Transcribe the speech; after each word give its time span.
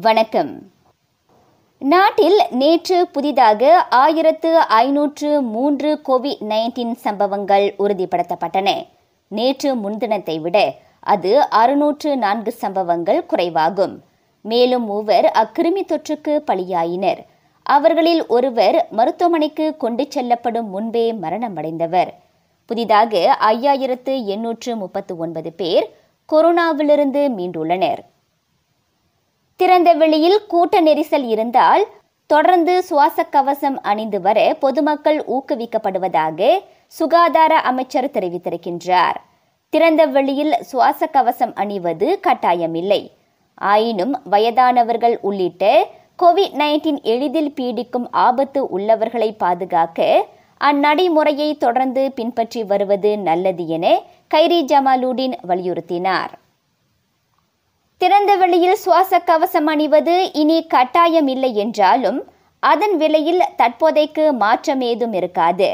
வணக்கம். 0.00 0.58
நாட்டில் 1.78 2.42
நேற்று 2.50 3.08
புதிதாக 3.08 3.82
ஆயிரத்து 3.82 4.58
ஐநூற்று 4.58 5.42
மூன்று 5.42 6.00
கோவிட் 6.08 6.36
நைன்டீன் 6.40 6.92
சம்பவங்கள் 6.92 7.74
உறுதிப்படுத்தப்பட்டன. 7.78 8.86
நேற்று 9.28 9.74
முன்தினத்தை 9.74 10.40
விட 10.40 10.74
அது 11.00 11.48
அறுநூற்று 11.48 12.16
நான்கு 12.16 12.52
சம்பவங்கள் 12.52 13.26
குறைவாகும். 13.26 14.00
மேலும் 14.40 14.84
மூவர் 14.84 15.24
அக்கிருமி 15.24 15.84
தொற்றுக்கு 15.84 16.36
பலியாயினர். 16.36 17.18
அவர்களில் 17.62 18.26
ஒருவர் 18.26 18.86
மருத்துவமனைக்கு 18.90 19.76
கொண்டு 19.76 20.06
செல்லப்படும் 20.08 20.68
முன்பே 20.68 21.12
மரணமடைந்தவர். 21.12 22.08
புதிதாக 22.66 23.38
ஐயாயிரத்து 23.40 24.24
எண்ணூற்று 24.24 24.76
முப்பத்து 24.76 25.16
ஒன்பது 25.16 25.52
பேர் 25.52 25.96
கொரோனாவிலிருந்து 26.32 27.28
மீண்டுள்ளனர். 27.36 27.98
திறந்த 29.60 29.90
வெளியில் 29.92 30.40
கூட்ட 30.46 30.80
நெரிசல் 30.82 31.26
இருந்தால் 31.32 31.84
தொடர்ந்து 32.30 32.72
சுவாச 32.82 33.24
கவசம் 33.24 33.76
அணிந்து 33.82 34.18
வர 34.20 34.38
பொதுமக்கள் 34.60 35.20
ஊக்குவிக்கப்படுவதாக 35.34 36.48
சுகாதார 36.98 37.52
அமைச்சர் 37.70 38.08
தெரிவித்திருக்கின்றார். 38.16 39.18
திறந்த 39.72 40.02
வெளியில் 40.16 40.54
சுவாச 40.60 41.06
கவசம் 41.06 41.54
அணிவது 41.54 42.08
கட்டாயமில்லை. 42.26 43.00
ஆயினும் 43.54 44.14
வயதானவர்கள் 44.30 45.16
உள்ளிட்ட 45.20 45.64
கோவிட் 46.22 46.56
நைன்டீன் 46.62 47.00
எளிதில் 47.14 47.52
பீடிக்கும் 47.60 48.06
ஆபத்து 48.26 48.62
உள்ளவர்களை 48.68 49.32
பாதுகாக்க 49.32 50.26
அந்நடைமுறையை 50.60 51.50
தொடர்ந்து 51.56 52.04
பின்பற்றி 52.12 52.62
வருவது 52.64 53.12
நல்லது 53.18 53.66
என 53.66 53.86
கைரி 54.34 54.62
ஜமாலுடீன் 54.72 55.36
வலியுறுத்தினார். 55.48 56.32
திறந்த 58.00 58.32
வெளியில் 58.36 58.80
சுவாச 58.82 59.18
கவசம் 59.18 59.68
அணிவது 59.72 60.14
இனி 60.32 60.56
கட்டாயம் 60.72 61.28
இல்லை 61.34 61.50
என்றாலும் 61.54 62.18
அதன் 62.62 62.96
விலையில் 62.96 63.42
தற்போதைக்கு 63.56 64.24
மாற்றம் 64.32 64.82
ஏதும் 64.88 65.12
இருக்காது. 65.12 65.68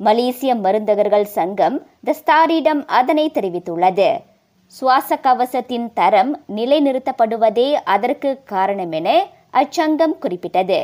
மலேசிய 0.00 0.54
மருந்தகர்கள் 0.54 1.26
சங்கம் 1.34 1.76
தஸ்தாரிடம் 2.04 2.80
அதனை 3.00 3.26
தெரிவித்துள்ளது. 3.34 4.08
சுவாச 4.72 5.18
கவசத்தின் 5.26 5.86
தரம் 5.92 6.32
நிலைநிறுத்தப்படுவதே 6.56 7.68
அதற்கு 7.94 8.32
காரணம் 8.44 8.96
என 9.00 9.08
அச்சங்கம் 9.62 10.16
குறிப்பிட்டது. 10.18 10.80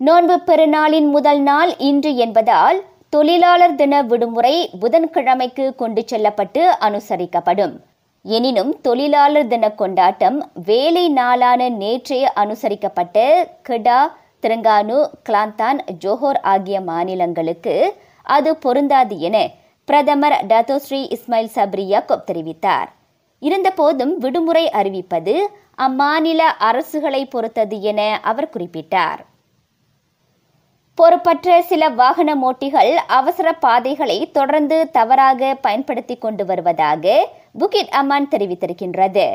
நோன்பு 0.00 0.38
பெருநாளின் 0.46 1.10
முதல் 1.16 1.42
நாள் 1.50 1.74
இன்று 1.90 2.14
என்பதால் 2.16 2.78
தொழிலாளர் 3.08 3.74
தின 3.74 4.04
விடுமுறை 4.12 4.56
புதன்கிழமைக்கு 4.80 5.66
கொண்டு 5.74 6.02
செல்லப்பட்டு 6.06 6.64
அனுசரிக்கப்படும். 6.88 7.76
எனினும் 8.34 8.70
தொழிலாளர் 8.80 9.46
தின 9.46 9.66
கொண்டாட்டம் 9.70 10.38
வேலை 10.64 11.02
நாளான 11.08 11.68
நேற்றே 11.70 12.18
அனுசரிக்கப்பட்ட 12.36 13.18
கெடா 13.68 13.98
திரங்கானு 14.42 14.96
கிளாந்தான் 15.28 15.78
ஜோஹோர் 16.04 16.40
ஆகிய 16.52 16.80
மாநிலங்களுக்கு 16.80 17.74
அது 18.22 18.56
பொருந்தாது 18.56 19.18
என 19.18 19.36
பிரதமர் 19.88 20.36
டத்தோஸ்ரீ 20.48 21.00
இஸ்மாயில் 21.16 21.52
சப்ரியாக்கோப் 21.54 22.26
தெரிவித்தார். 22.30 22.90
இருந்தபோதும் 23.42 24.16
விடுமுறை 24.18 24.64
அறிவிப்பது 24.72 25.36
அம்மாநில 25.86 26.42
அரசுகளை 26.70 27.22
பொறுத்தது 27.30 27.78
என 27.92 28.02
அவர் 28.22 28.52
குறிப்பிட்டார். 28.56 29.22
பொறுப்பற்ற 30.98 31.62
சில 31.62 31.88
வாகன 31.88 32.30
ஓட்டிகள் 32.34 32.92
அவசர 33.18 33.48
பாதைகளை 33.52 34.30
தொடர்ந்து 34.30 34.76
தவறாக 34.90 35.54
பயன்படுத்தி 35.54 36.14
கொண்டு 36.16 36.44
வருவதாக 36.44 37.04
புகித் 37.58 37.92
அமான் 38.00 38.28
தெரிவித்திருக்கின்றது. 38.30 39.26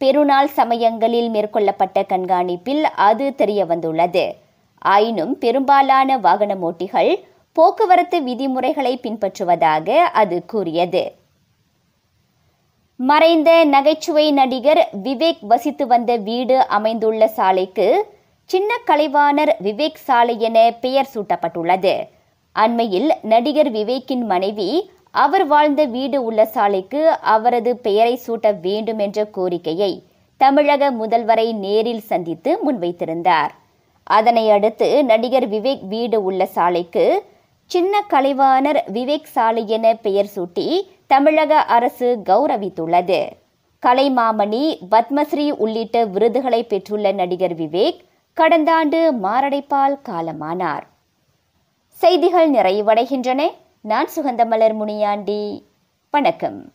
பெருநாள் 0.00 0.46
சமயங்களில் 0.46 1.28
மேற்கொள்ளப்பட்ட 1.30 2.02
கண்காணிப்பில் 2.12 2.82
அது 2.82 3.34
தெரிய 3.34 3.60
வந்துள்ளது 3.64 4.24
ஆயினும் 4.78 5.38
பெரும்பாலான 5.38 6.18
வாகன 6.18 6.54
ஓட்டிகள் 6.54 7.12
போக்குவரத்து 7.52 8.22
விதிமுறைகளை 8.22 9.00
பின்பற்றுவதாக 9.02 9.88
அது 10.22 10.44
கூறியது. 10.46 11.04
மறைந்த 13.00 13.64
நகைச்சுவை 13.64 14.26
நடிகர் 14.32 14.82
விவேக் 15.04 15.42
வசித்து 15.52 15.86
வந்த 15.86 16.12
வீடு 16.28 16.66
அமைந்துள்ள 16.66 17.28
சாலைக்கு 17.28 17.88
சின்ன 18.48 18.72
கலைவாணர் 18.86 19.50
விவேக் 19.64 20.02
சாலை 20.06 20.34
என 20.40 20.58
பெயர் 20.80 21.08
சூட்டப்பட்டுள்ளது. 21.14 21.94
அண்மையில் 22.52 23.08
நடிகர் 23.22 23.70
விவேக்கின் 23.72 24.22
மனைவி 24.32 24.68
அவர் 25.10 25.46
வாழ்ந்த 25.46 25.84
வீடு 25.84 26.18
உள்ள 26.24 26.44
சாலைக்கு 26.44 27.00
அவரது 27.34 27.76
பெயரை 27.76 28.20
சூட்ட 28.26 28.52
வேண்டும் 28.60 28.98
என்ற 28.98 29.24
கோரிக்கையை 29.24 30.02
தமிழக 30.36 30.92
முதல்வரை 30.92 31.48
நேரில் 31.64 32.00
சந்தித்து 32.00 32.58
முன்வைத்திருந்தார். 32.64 33.52
அதனை 34.02 34.50
அடுத்து 34.50 35.04
நடிகர் 35.04 35.48
விவேக் 35.48 35.84
வீடு 35.88 36.22
உள்ள 36.22 36.46
சாலைக்கு 36.46 37.22
சின்ன 37.70 38.04
கலைவாணர் 38.10 38.80
விவேக் 38.92 39.30
சாலை 39.36 39.68
என 39.68 39.94
பெயர் 39.94 40.32
சூட்டி 40.36 40.66
தமிழக 41.06 41.62
அரசு 41.76 42.08
கௌரவித்துள்ளது. 42.24 43.22
கலைமாமணி 43.82 44.64
பத்மஸ்ரீ 44.90 45.50
உள்ளிட்ட 45.50 46.04
விருதுகளை 46.04 46.62
பெற்றுள்ள 46.64 47.12
நடிகர் 47.12 47.54
விவேக் 47.54 47.98
கடந்த 48.36 48.74
ஆண்டு 48.74 49.12
மாரடைப்பால் 49.22 49.98
காலமானார். 50.08 50.82
செய்திகள் 51.88 52.50
நிறைவடைகின்றன. 52.50 53.50
நான் 53.80 54.08
சுகந்தமலர் 54.16 54.74
முனியாண்டி. 54.74 55.66
வணக்கம். 56.10 56.72